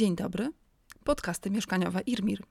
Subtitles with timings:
[0.00, 0.52] Dzień dobry.
[1.04, 2.42] Podcasty mieszkaniowe IRMIR.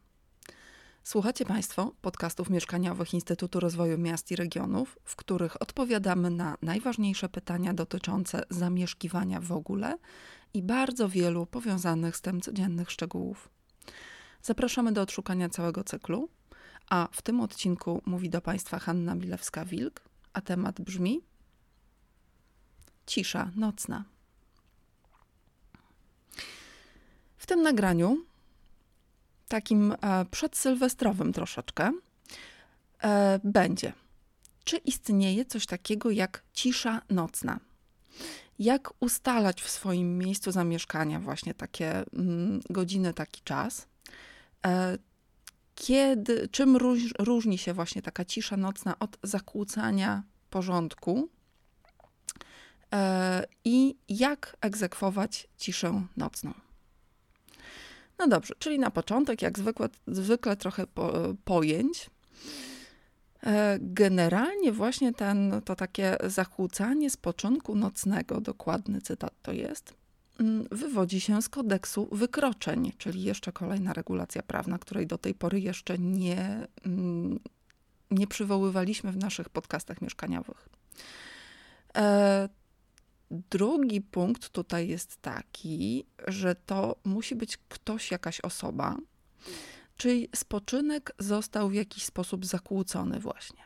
[1.03, 7.73] Słuchacie Państwo podcastów mieszkaniowych Instytutu Rozwoju Miast i Regionów, w których odpowiadamy na najważniejsze pytania
[7.73, 9.97] dotyczące zamieszkiwania w ogóle
[10.53, 13.49] i bardzo wielu powiązanych z tym codziennych szczegółów.
[14.41, 16.29] Zapraszamy do odszukania całego cyklu,
[16.89, 19.99] a w tym odcinku mówi do Państwa Hanna Milewska-Wilk,
[20.33, 21.21] a temat brzmi
[23.05, 24.18] Cisza nocna.
[27.39, 28.25] W tym nagraniu,
[29.47, 31.91] takim e, przedsylwestrowym troszeczkę,
[33.03, 33.93] e, będzie.
[34.63, 37.59] Czy istnieje coś takiego jak cisza nocna?
[38.59, 43.87] Jak ustalać w swoim miejscu zamieszkania właśnie takie mm, godziny, taki czas?
[44.65, 44.97] E,
[45.75, 51.29] kiedy, czym róż, różni się właśnie taka cisza nocna od zakłócania porządku?
[53.65, 56.53] I jak egzekwować ciszę nocną?
[58.19, 61.13] No dobrze, czyli na początek, jak zwykle, zwykle trochę po,
[61.45, 62.09] pojęć.
[63.43, 69.93] E, generalnie właśnie ten, to takie zakłócanie spoczynku nocnego, dokładny cytat to jest,
[70.39, 75.59] mm, wywodzi się z kodeksu wykroczeń, czyli jeszcze kolejna regulacja prawna, której do tej pory
[75.59, 77.39] jeszcze nie, mm,
[78.11, 80.69] nie przywoływaliśmy w naszych podcastach mieszkaniowych.
[83.31, 88.97] Drugi punkt tutaj jest taki, że to musi być ktoś, jakaś osoba,
[89.97, 93.63] czyli spoczynek został w jakiś sposób zakłócony właśnie.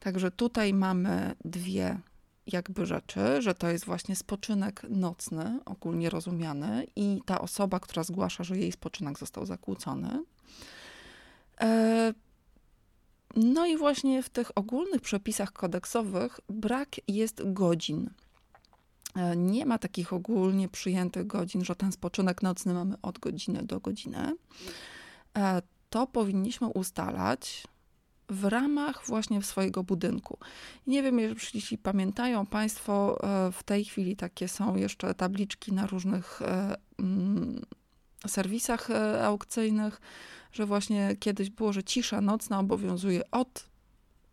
[0.00, 2.00] Także tutaj mamy dwie
[2.46, 8.44] jakby rzeczy, że to jest właśnie spoczynek nocny, ogólnie rozumiany, i ta osoba, która zgłasza,
[8.44, 10.24] że jej spoczynek został zakłócony.
[11.60, 12.14] E,
[13.36, 18.10] no i właśnie w tych ogólnych przepisach kodeksowych brak jest godzin
[19.36, 24.36] nie ma takich ogólnie przyjętych godzin, że ten spoczynek nocny mamy od godziny do godziny.
[25.38, 27.66] E, to powinniśmy ustalać
[28.28, 30.38] w ramach właśnie swojego budynku.
[30.86, 31.18] Nie wiem,
[31.54, 36.40] jeśli pamiętają Państwo, e, w tej chwili takie są jeszcze tabliczki na różnych
[36.98, 37.60] mm,
[38.26, 38.88] serwisach
[39.24, 40.00] aukcyjnych,
[40.52, 43.69] że właśnie kiedyś było, że cisza nocna obowiązuje od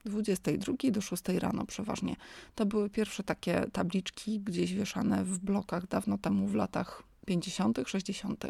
[0.09, 2.15] 22 do 6 rano przeważnie.
[2.55, 8.45] To były pierwsze takie tabliczki gdzieś wieszane w blokach dawno temu, w latach 50., 60.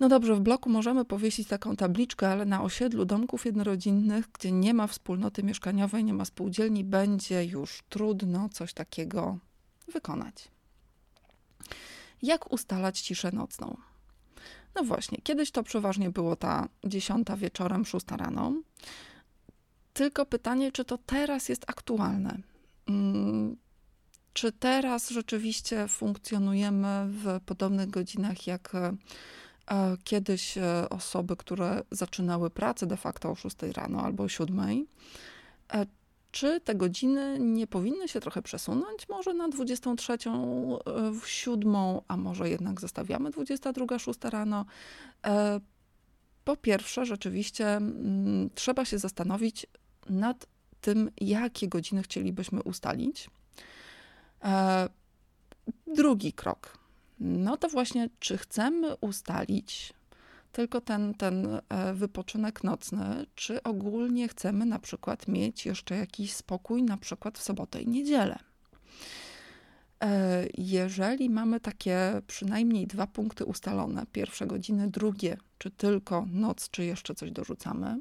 [0.00, 4.74] No dobrze, w bloku możemy powiesić taką tabliczkę, ale na osiedlu domków jednorodzinnych, gdzie nie
[4.74, 9.38] ma wspólnoty mieszkaniowej, nie ma spółdzielni, będzie już trudno coś takiego
[9.92, 10.48] wykonać.
[12.22, 13.76] Jak ustalać ciszę nocną?
[14.74, 18.52] No właśnie, kiedyś to przeważnie było ta dziesiąta wieczorem, szósta rano.
[19.94, 22.38] Tylko pytanie, czy to teraz jest aktualne?
[22.88, 23.56] Mm,
[24.32, 28.96] czy teraz rzeczywiście funkcjonujemy w podobnych godzinach jak e,
[30.04, 34.86] kiedyś e, osoby, które zaczynały pracę de facto o 6 rano albo o 7?
[35.72, 35.86] E,
[36.30, 39.08] czy te godziny nie powinny się trochę przesunąć?
[39.08, 40.18] Może na 23,
[41.20, 41.74] w 7,
[42.08, 44.64] a może jednak zostawiamy 22, 6 rano?
[46.44, 49.66] Po pierwsze, rzeczywiście mm, trzeba się zastanowić,
[50.10, 50.46] nad
[50.80, 53.30] tym, jakie godziny chcielibyśmy ustalić.
[54.44, 54.88] E,
[55.86, 56.78] drugi krok.
[57.20, 59.94] No to właśnie, czy chcemy ustalić
[60.52, 66.82] tylko ten, ten e, wypoczynek nocny, czy ogólnie chcemy na przykład mieć jeszcze jakiś spokój,
[66.82, 68.38] na przykład w sobotę i niedzielę.
[70.00, 76.84] E, jeżeli mamy takie przynajmniej dwa punkty ustalone, pierwsze godziny, drugie, czy tylko noc, czy
[76.84, 78.00] jeszcze coś dorzucamy,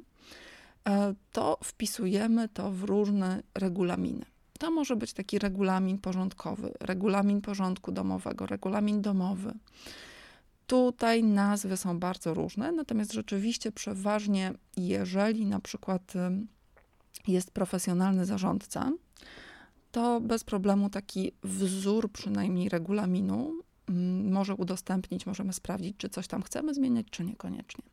[1.31, 4.25] to wpisujemy to w różne regulaminy.
[4.59, 9.53] To może być taki regulamin porządkowy, regulamin porządku domowego, regulamin domowy.
[10.67, 16.13] Tutaj nazwy są bardzo różne, natomiast rzeczywiście przeważnie, jeżeli na przykład
[17.27, 18.91] jest profesjonalny zarządca,
[19.91, 23.53] to bez problemu taki wzór przynajmniej regulaminu
[24.23, 27.83] może udostępnić, możemy sprawdzić, czy coś tam chcemy zmieniać, czy niekoniecznie.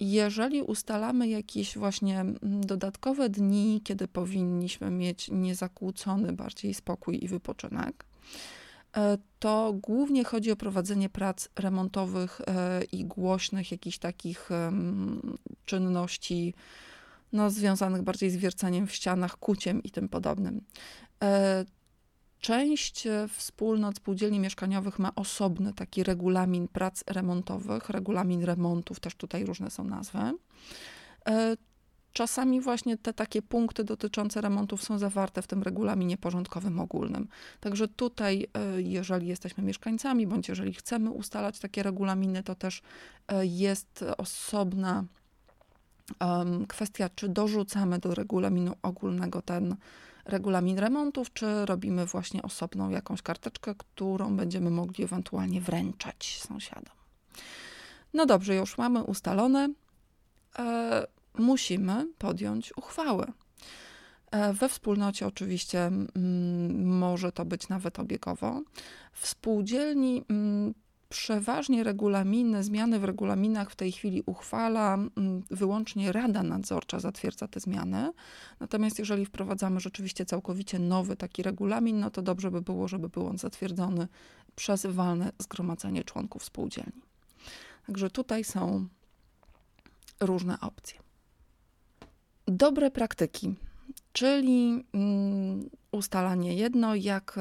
[0.00, 7.28] E, jeżeli ustalamy jakieś właśnie mm, dodatkowe dni, kiedy powinniśmy mieć niezakłócony bardziej spokój i
[7.28, 8.04] wypoczynek,
[8.96, 14.50] e, to głównie chodzi o prowadzenie prac remontowych e, i głośnych jakichś takich
[15.64, 16.54] czynności
[17.32, 20.60] no, związanych bardziej z wierceniem w ścianach, kuciem i tym podobnym.
[22.40, 29.44] Część e, wspólnot spółdzielni mieszkaniowych ma osobny taki regulamin prac remontowych, regulamin remontów, też tutaj
[29.44, 30.18] różne są nazwy.
[30.18, 31.56] E,
[32.12, 37.28] czasami właśnie te takie punkty dotyczące remontów są zawarte w tym regulaminie porządkowym ogólnym.
[37.60, 42.82] Także tutaj, e, jeżeli jesteśmy mieszkańcami, bądź jeżeli chcemy ustalać takie regulaminy, to też
[43.42, 45.04] jest osobna
[46.68, 49.76] kwestia, czy dorzucamy do regulaminu ogólnego ten
[50.30, 56.94] regulamin remontów, czy robimy właśnie osobną jakąś karteczkę, którą będziemy mogli ewentualnie wręczać sąsiadom.
[58.14, 59.68] No dobrze, już mamy ustalone.
[60.58, 61.06] E,
[61.38, 63.32] musimy podjąć uchwałę.
[64.30, 68.62] E, we wspólnocie oczywiście mm, może to być nawet obiegowo.
[69.12, 70.74] W spółdzielni mm,
[71.10, 77.60] przeważnie regulaminy, zmiany w regulaminach w tej chwili uchwala mm, wyłącznie Rada Nadzorcza, zatwierdza te
[77.60, 78.12] zmiany.
[78.60, 83.26] Natomiast jeżeli wprowadzamy rzeczywiście całkowicie nowy taki regulamin, no to dobrze by było, żeby był
[83.26, 84.08] on zatwierdzony
[84.56, 87.02] przez walne zgromadzenie członków spółdzielni.
[87.86, 88.88] Także tutaj są
[90.20, 91.00] różne opcje.
[92.46, 93.54] Dobre praktyki,
[94.12, 97.38] czyli mm, ustalanie jedno, jak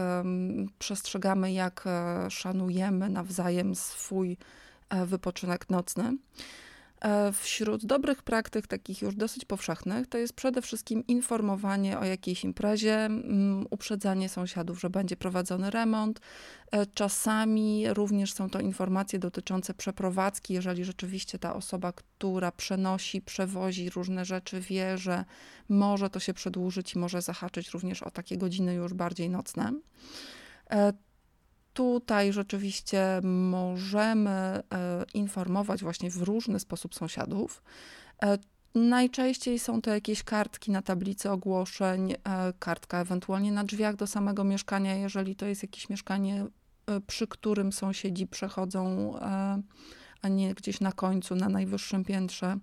[0.80, 4.38] przestrzegamy, jak e, szanujemy nawzajem swój
[4.90, 6.18] e, wypoczynek nocny.
[7.01, 12.44] E, wśród dobrych praktyk, takich już dosyć powszechnych, to jest przede wszystkim informowanie o jakiejś
[12.44, 13.10] imprezie,
[13.69, 16.19] uprzedzanie sąsiadów, że będzie prowadzony remont.
[16.72, 23.90] E, czasami również są to informacje dotyczące przeprowadzki, jeżeli rzeczywiście ta osoba, która przenosi, przewozi
[23.90, 25.25] różne rzeczy, wie, że
[25.69, 29.74] może to się przedłużyć i może zahaczyć również o takie godziny już bardziej nocne.
[31.79, 34.61] Tutaj rzeczywiście możemy e,
[35.13, 37.63] informować właśnie w różny sposób sąsiadów.
[38.23, 38.37] E,
[38.75, 42.17] najczęściej są to jakieś kartki na tablicy ogłoszeń, e,
[42.59, 46.45] kartka ewentualnie na drzwiach do samego mieszkania, jeżeli to jest jakieś mieszkanie,
[47.07, 49.13] przy którym sąsiedzi przechodzą,
[50.21, 52.57] a nie gdzieś na końcu, na najwyższym piętrze.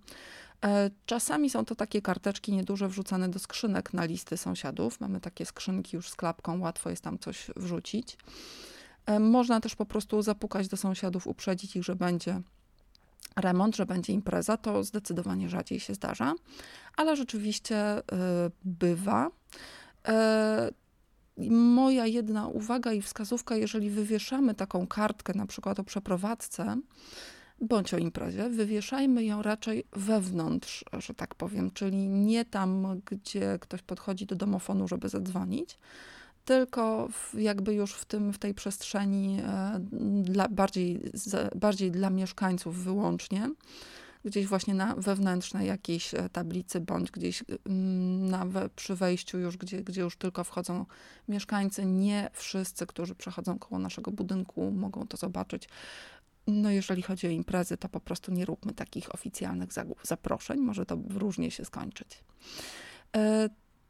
[1.06, 5.00] Czasami są to takie karteczki nieduże wrzucane do skrzynek na listy sąsiadów.
[5.00, 8.16] Mamy takie skrzynki już z klapką, łatwo jest tam coś wrzucić.
[9.20, 12.40] Można też po prostu zapukać do sąsiadów, uprzedzić ich, że będzie
[13.36, 14.56] remont, że będzie impreza.
[14.56, 16.34] To zdecydowanie rzadziej się zdarza,
[16.96, 18.02] ale rzeczywiście e,
[18.64, 19.30] bywa.
[20.08, 20.70] E,
[21.50, 26.76] moja jedna uwaga i wskazówka, jeżeli wywieszamy taką kartkę, na przykład o przeprowadzce,
[27.60, 33.82] bądź o imprezie, wywieszajmy ją raczej wewnątrz, że tak powiem, czyli nie tam, gdzie ktoś
[33.82, 35.78] podchodzi do domofonu, żeby zadzwonić,
[36.46, 39.80] tylko jakby już w, tym, w tej przestrzeni e,
[40.22, 41.00] dla, bardziej,
[41.56, 43.50] bardziej dla mieszkańców wyłącznie,
[44.24, 48.46] gdzieś właśnie na wewnętrznej jakiejś e, tablicy, bądź gdzieś mm, na,
[48.76, 50.86] przy wejściu już, gdzie, gdzie już tylko wchodzą
[51.28, 51.84] mieszkańcy.
[51.84, 55.68] Nie wszyscy, którzy przechodzą koło naszego budynku, mogą to zobaczyć.
[56.46, 59.70] No, jeżeli chodzi o imprezy, to po prostu nie róbmy takich oficjalnych
[60.02, 62.24] zaproszeń, może to różnie się skończyć.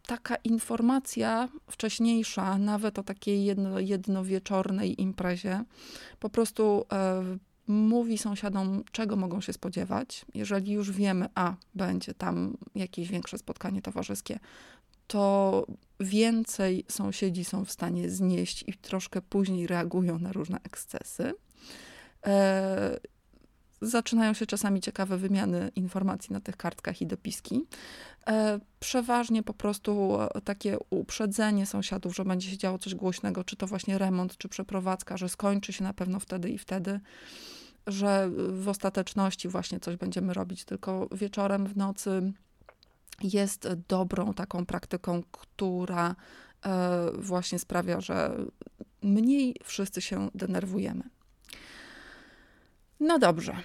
[0.07, 5.65] Taka informacja wcześniejsza, nawet o takiej jedno, jednowieczornej imprezie,
[6.21, 7.23] po prostu e,
[7.67, 10.25] mówi sąsiadom, czego mogą się spodziewać.
[10.35, 14.39] Jeżeli już wiemy, a będzie tam jakieś większe spotkanie towarzyskie,
[15.07, 15.67] to
[16.01, 21.35] więcej sąsiedzi są w stanie znieść i troszkę później reagują na różne ekscesy.
[22.27, 22.97] E,
[23.81, 27.67] zaczynają się czasami ciekawe wymiany informacji na tych kartkach i dopiski.
[28.27, 33.57] E, przeważnie po prostu e, takie uprzedzenie sąsiadów, że będzie się działo coś głośnego, czy
[33.57, 37.01] to właśnie remont, czy przeprowadzka, że skończy się na pewno wtedy i wtedy,
[37.87, 42.33] że w ostateczności właśnie coś będziemy robić tylko wieczorem, w nocy
[43.23, 46.17] jest dobrą taką praktyką, która
[46.67, 48.37] e, właśnie sprawia, że
[49.03, 51.16] mniej wszyscy się denerwujemy.
[53.01, 53.57] No dobrze.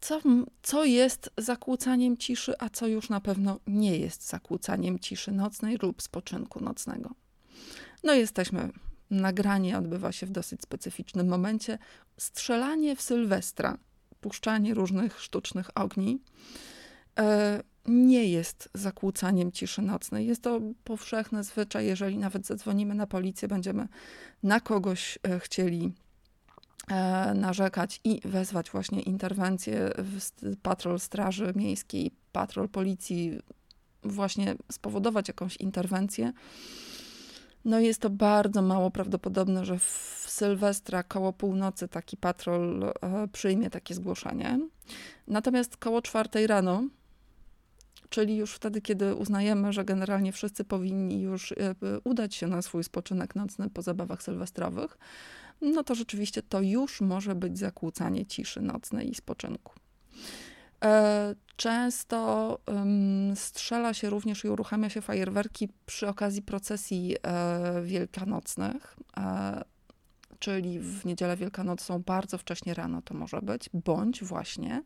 [0.00, 0.20] Co,
[0.62, 6.02] co jest zakłócaniem ciszy, a co już na pewno nie jest zakłócaniem ciszy nocnej lub
[6.02, 7.10] spoczynku nocnego?
[8.04, 8.70] No, jesteśmy.
[9.10, 11.78] Nagranie odbywa się w dosyć specyficznym momencie.
[12.16, 13.78] Strzelanie w Sylwestra,
[14.20, 16.20] puszczanie różnych sztucznych ogni.
[17.18, 20.26] E, nie jest zakłócaniem ciszy nocnej.
[20.26, 23.88] Jest to powszechny zwyczaj, jeżeli nawet zadzwonimy na policję, będziemy
[24.42, 25.92] na kogoś e, chcieli
[27.34, 29.90] narzekać i wezwać właśnie interwencję
[30.62, 33.40] patrol Straży Miejskiej, patrol Policji,
[34.02, 36.32] właśnie spowodować jakąś interwencję.
[37.64, 42.92] No jest to bardzo mało prawdopodobne, że w Sylwestra koło północy taki patrol e,
[43.32, 44.60] przyjmie takie zgłoszenie.
[45.26, 46.84] Natomiast koło czwartej rano,
[48.08, 51.56] czyli już wtedy, kiedy uznajemy, że generalnie wszyscy powinni już e,
[52.04, 54.98] udać się na swój spoczynek nocny po zabawach sylwestrowych,
[55.60, 59.72] no to rzeczywiście to już może być zakłócanie ciszy nocnej i spoczynku.
[61.56, 62.58] Często
[63.34, 67.16] strzela się również i uruchamia się fajerwerki przy okazji procesji
[67.82, 68.96] wielkanocnych
[70.38, 74.82] czyli w niedzielę wielkanocną bardzo wcześnie rano to może być, bądź właśnie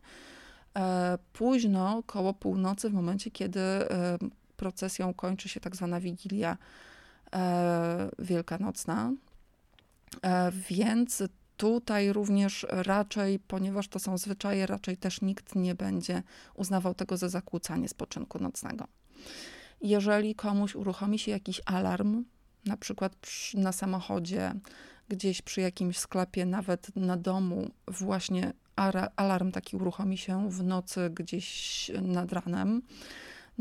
[0.77, 4.17] e, późno koło północy, w momencie, kiedy e,
[4.57, 6.57] procesją kończy się tak zwana wigilia
[7.35, 9.13] e, wielkanocna.
[10.69, 11.23] Więc
[11.57, 16.23] tutaj również raczej, ponieważ to są zwyczaje, raczej też nikt nie będzie
[16.55, 18.87] uznawał tego za zakłócanie spoczynku nocnego.
[19.81, 22.23] Jeżeli komuś uruchomi się jakiś alarm,
[22.65, 23.15] na przykład
[23.53, 24.53] na samochodzie,
[25.09, 28.53] gdzieś przy jakimś sklepie, nawet na domu, właśnie
[29.15, 32.81] alarm taki uruchomi się w nocy gdzieś nad ranem,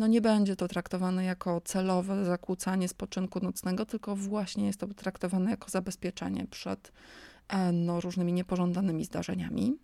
[0.00, 5.50] no nie będzie to traktowane jako celowe zakłócanie spoczynku nocnego, tylko właśnie jest to traktowane
[5.50, 6.92] jako zabezpieczenie przed
[7.48, 9.76] e, no, różnymi niepożądanymi zdarzeniami.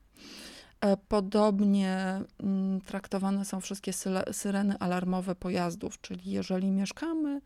[0.80, 3.92] E, podobnie mm, traktowane są wszystkie
[4.32, 7.40] syreny alarmowe pojazdów, czyli jeżeli mieszkamy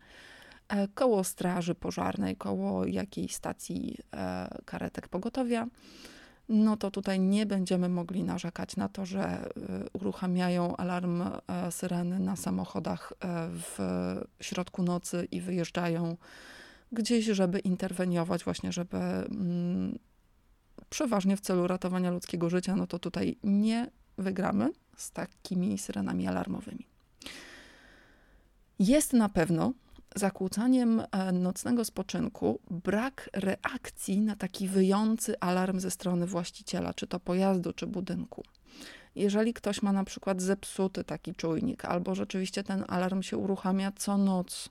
[0.71, 3.97] E, koło straży pożarnej, koło jakiejś stacji
[4.65, 5.67] karetek pogotowia,
[6.51, 9.49] no to tutaj nie będziemy mogli narzekać na to, że e,
[9.93, 11.23] uruchamiają alarm
[11.69, 13.13] syreny na samochodach
[13.47, 13.77] w
[14.41, 16.17] środku nocy i wyjeżdżają
[16.91, 19.99] gdzieś, żeby interweniować, właśnie, żeby mm,
[20.89, 26.85] przeważnie w celu ratowania ludzkiego życia, no to tutaj nie wygramy z takimi syrenami alarmowymi.
[28.79, 29.73] Jest na pewno
[30.15, 37.19] zakłócaniem e, nocnego spoczynku brak reakcji na taki wyjący alarm ze strony właściciela, czy to
[37.19, 38.43] pojazdu, czy budynku.
[39.15, 44.17] Jeżeli ktoś ma na przykład zepsuty taki czujnik, albo rzeczywiście ten alarm się uruchamia co
[44.17, 44.69] noc,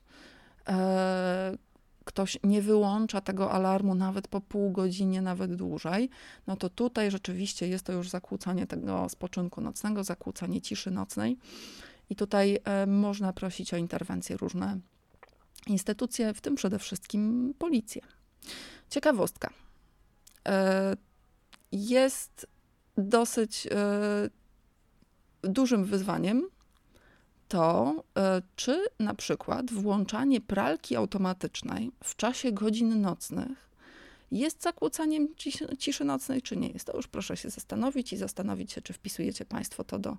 [0.68, 1.56] e,
[2.04, 6.10] ktoś nie wyłącza tego alarmu nawet po pół godzinie, nawet dłużej,
[6.46, 11.36] no to tutaj rzeczywiście jest to już zakłócanie tego spoczynku nocnego, zakłócanie ciszy nocnej.
[12.10, 14.78] I tutaj e, można prosić o interwencje różne
[15.66, 18.02] instytucje, w tym przede wszystkim policję.
[18.90, 19.50] Ciekawostka.
[20.48, 20.96] E,
[21.72, 22.46] jest
[22.96, 23.70] dosyć e,
[25.42, 26.48] dużym wyzwaniem
[27.48, 33.70] to, e, czy na przykład włączanie pralki automatycznej w czasie godzin nocnych
[34.30, 35.28] jest zakłócaniem
[35.78, 36.86] ciszy nocnej, czy nie jest.
[36.86, 40.16] To już proszę się zastanowić i zastanowić się, czy wpisujecie Państwo to do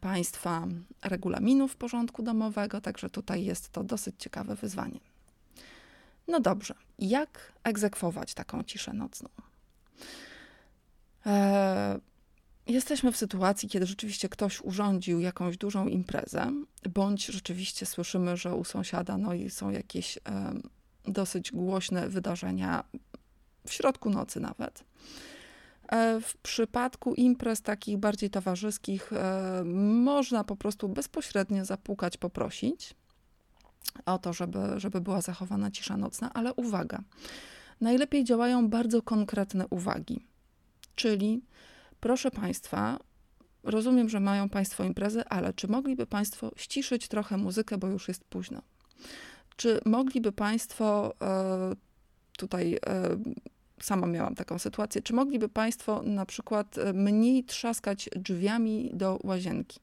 [0.00, 0.66] państwa
[1.04, 5.00] regulaminów porządku domowego, także tutaj jest to dosyć ciekawe wyzwanie.
[6.28, 9.28] No dobrze, jak egzekwować taką ciszę nocną?
[11.26, 11.98] E,
[12.66, 16.52] jesteśmy w sytuacji, kiedy rzeczywiście ktoś urządził jakąś dużą imprezę,
[16.94, 20.20] bądź rzeczywiście słyszymy, że u sąsiada no są jakieś e,
[21.04, 22.84] dosyć głośne wydarzenia
[23.66, 24.84] w środku nocy nawet.
[25.88, 29.62] E, w przypadku imprez takich bardziej towarzyskich e,
[30.04, 32.94] można po prostu bezpośrednio zapukać, poprosić
[34.06, 37.02] o to, żeby, żeby była zachowana cisza nocna, ale uwaga,
[37.80, 40.26] najlepiej działają bardzo konkretne uwagi,
[40.94, 41.42] czyli
[42.00, 42.98] proszę Państwa,
[43.62, 48.24] rozumiem, że mają Państwo imprezę, ale czy mogliby Państwo ściszyć trochę muzykę, bo już jest
[48.24, 48.62] późno?
[49.56, 51.76] Czy mogliby Państwo e,
[52.38, 52.78] tutaj
[53.80, 55.02] sama miałam taką sytuację.
[55.02, 59.80] Czy mogliby Państwo na przykład e, mniej trzaskać drzwiami do łazienki?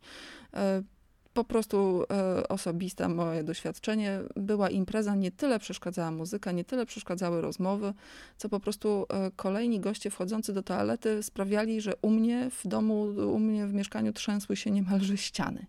[1.33, 4.19] E, po prostu e, osobiste moje doświadczenie.
[4.35, 7.93] Była impreza, nie tyle przeszkadzała muzyka, nie tyle przeszkadzały rozmowy,
[8.37, 13.39] co po prostu kolejni goście wchodzący do toalety sprawiali, że u mnie w domu, u
[13.39, 15.65] mnie w mieszkaniu trzęsły się niemalże ściany.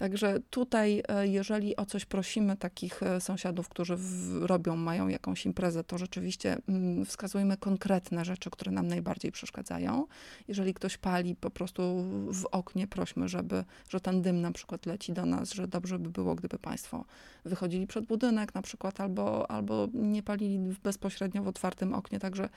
[0.00, 5.46] Także tutaj, e, jeżeli o coś prosimy takich e, sąsiadów, którzy w, robią, mają jakąś
[5.46, 10.06] imprezę, to rzeczywiście mm, wskazujmy konkretne rzeczy, które nam najbardziej przeszkadzają.
[10.48, 11.82] Jeżeli ktoś pali po prostu
[12.28, 16.10] w oknie, prośmy, żeby, że ten dym na przykład leci do nas, że dobrze by
[16.10, 17.04] było, gdyby Państwo
[17.44, 22.48] wychodzili przed budynek na przykład, albo, albo nie palili bezpośrednio w otwartym oknie, także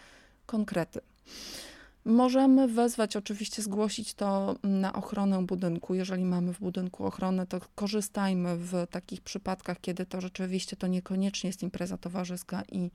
[0.46, 1.00] konkrety.
[2.06, 5.96] Możemy wezwać, oczywiście zgłosić to na ochronę budynku.
[5.96, 11.48] Jeżeli mamy w budynku ochronę, to korzystajmy w takich przypadkach, kiedy to rzeczywiście to niekoniecznie
[11.48, 12.92] jest impreza towarzyska i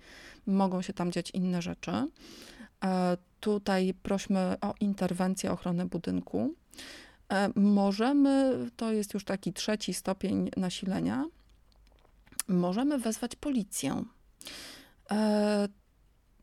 [0.46, 1.92] mogą się tam dziać inne rzeczy.
[2.84, 6.54] E, tutaj prośmy o interwencję ochrony budynku.
[7.32, 11.24] E, możemy, to jest już taki trzeci stopień nasilenia,
[12.48, 14.04] możemy wezwać policję.
[15.10, 15.68] E,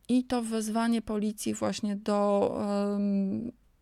[0.09, 2.51] i to wezwanie policji właśnie do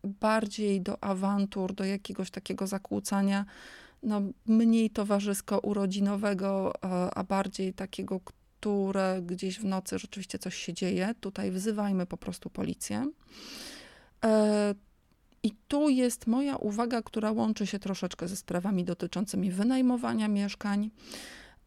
[0.04, 3.44] bardziej do awantur, do jakiegoś takiego zakłócania,
[4.02, 6.72] no, mniej towarzysko-urodzinowego,
[7.14, 8.20] a bardziej takiego,
[8.60, 11.14] które gdzieś w nocy rzeczywiście coś się dzieje.
[11.20, 13.10] Tutaj wzywajmy po prostu policję.
[15.44, 20.90] I tu jest moja uwaga, która łączy się troszeczkę ze sprawami dotyczącymi wynajmowania mieszkań.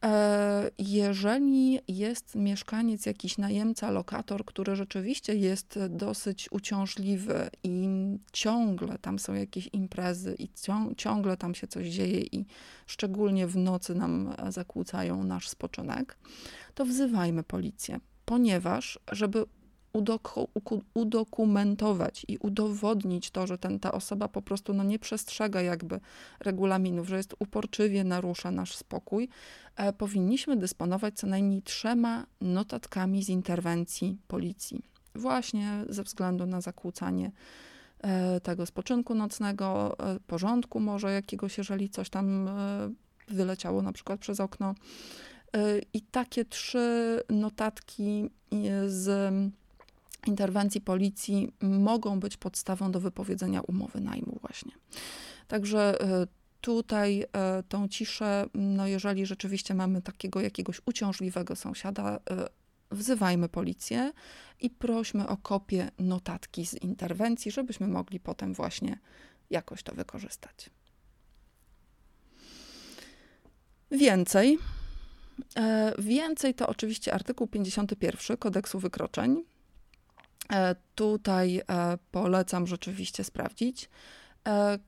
[0.04, 7.88] E, jeżeli jest mieszkaniec, jakiś najemca, lokator, który rzeczywiście jest dosyć uciążliwy i
[8.32, 10.48] ciągle tam są jakieś imprezy i
[10.96, 12.46] ciągle tam się coś dzieje i
[12.86, 16.18] szczególnie w nocy nam zakłócają nasz spoczynek,
[16.74, 19.44] to wzywajmy policję, ponieważ żeby
[20.94, 26.00] udokumentować i udowodnić to, że ten, ta osoba po prostu no, nie przestrzega jakby
[26.40, 29.28] regulaminów, że jest uporczywie narusza nasz spokój,
[29.76, 34.82] e, powinniśmy dysponować co najmniej trzema notatkami z interwencji policji.
[35.14, 37.30] Właśnie ze względu na zakłócanie
[38.00, 42.52] e, tego spoczynku nocnego, e, porządku może jakiegoś, jeżeli coś tam e,
[43.28, 44.74] wyleciało na przykład przez okno.
[45.56, 48.30] E, I takie trzy notatki
[48.86, 49.32] z
[50.26, 54.72] interwencji policji mogą być podstawą do wypowiedzenia umowy najmu właśnie.
[55.48, 56.26] Także e,
[56.60, 62.48] tutaj e, tą ciszę, no jeżeli rzeczywiście mamy takiego jakiegoś uciążliwego sąsiada, e,
[62.90, 64.12] wzywajmy policję
[64.60, 68.98] i prośmy o kopię notatki z interwencji, żebyśmy mogli potem właśnie
[69.50, 70.70] jakoś to wykorzystać.
[73.90, 74.58] Więcej.
[75.98, 79.44] Więcej to oczywiście artykuł 51 kodeksu wykroczeń.
[80.52, 83.88] E, tutaj e, polecam rzeczywiście sprawdzić.
[84.48, 84.78] E,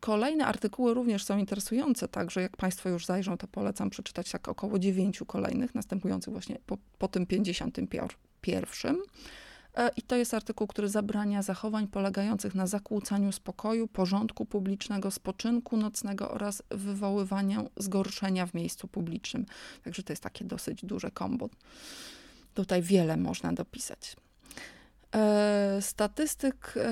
[0.00, 4.78] kolejne artykuły również są interesujące, także jak Państwo już zajrzą, to polecam przeczytać tak około
[4.78, 8.96] dziewięciu kolejnych, następujących właśnie po, po tym 51.
[9.96, 16.30] I to jest artykuł, który zabrania zachowań polegających na zakłócaniu spokoju, porządku publicznego, spoczynku nocnego
[16.30, 19.46] oraz wywoływaniu zgorszenia w miejscu publicznym.
[19.84, 21.48] Także to jest takie dosyć duże kombo.
[22.54, 24.16] Tutaj wiele można dopisać.
[25.14, 26.90] E, statystyk e,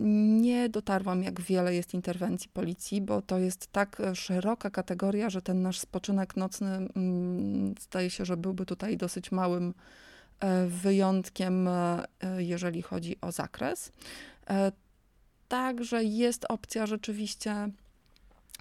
[0.00, 5.62] nie dotarłam, jak wiele jest interwencji policji, bo to jest tak szeroka kategoria, że ten
[5.62, 9.74] nasz spoczynek nocny mm, zdaje się, że byłby tutaj dosyć małym
[10.40, 11.68] e, wyjątkiem,
[12.38, 13.92] jeżeli chodzi o zakres.
[15.48, 17.68] Także jest opcja rzeczywiście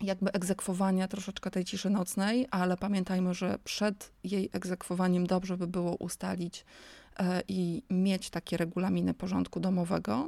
[0.01, 5.95] jakby egzekwowania troszeczkę tej ciszy nocnej, ale pamiętajmy, że przed jej egzekwowaniem dobrze by było
[5.95, 6.65] ustalić,
[7.08, 7.08] E,
[7.47, 10.27] i mieć takie regulaminy porządku domowego.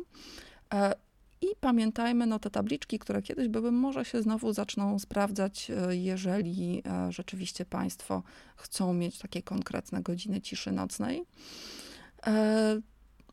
[0.74, 0.94] E,
[1.42, 6.84] I pamiętajmy, no te tabliczki, które kiedyś były, może się znowu zaczną sprawdzać, e, jeżeli
[7.10, 8.24] rzeczywiście Państwo
[8.56, 11.26] chcą mieć takie konkretne godziny ciszy nocnej.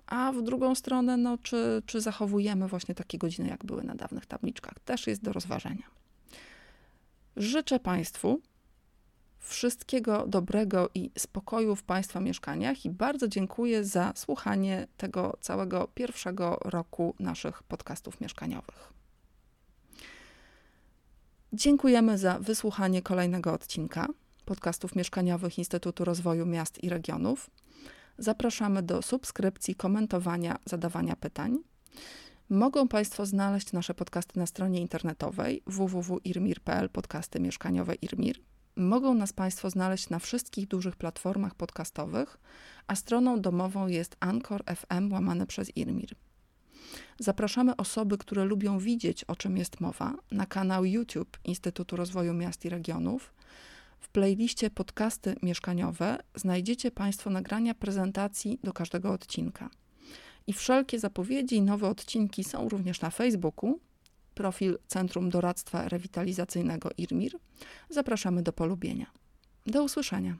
[0.07, 4.27] A w drugą stronę, no, czy, czy zachowujemy właśnie takie godziny, jak były na dawnych
[4.27, 5.87] tabliczkach, też jest do rozważenia.
[7.37, 8.41] Życzę Państwu
[9.39, 16.59] Wszystkiego dobrego i spokoju w Państwa mieszkaniach i bardzo dziękuję za słuchanie tego całego pierwszego
[16.65, 18.93] roku naszych podcastów mieszkaniowych.
[21.53, 24.07] Dziękujemy za wysłuchanie kolejnego odcinka
[24.45, 27.51] podcastów mieszkaniowych Instytutu Rozwoju Miast i Regionów.
[28.19, 31.59] Zapraszamy do subskrypcji, komentowania, zadawania pytań.
[32.49, 38.41] Mogą Państwo znaleźć nasze podcasty na stronie internetowej www.irmir.pl podcasty mieszkaniowe IRMIR.
[38.79, 42.39] Mogą nas Państwo znaleźć na wszystkich dużych platformach podcastowych,
[42.87, 46.15] a stroną domową jest Anchor FM łamane przez Irmir.
[47.19, 52.65] Zapraszamy osoby, które lubią widzieć, o czym jest mowa, na kanał YouTube Instytutu Rozwoju Miast
[52.65, 53.35] i Regionów.
[54.01, 59.71] W playliście podcasty mieszkaniowe znajdziecie Państwo nagrania prezentacji do każdego odcinka.
[60.47, 63.81] I wszelkie zapowiedzi i nowe odcinki są również na Facebooku,
[64.39, 67.39] profil Centrum Doradztwa Rewitalizacyjnego IRMIR.
[67.91, 69.07] Zapraszamy do polubienia.
[69.67, 70.37] Do usłyszenia.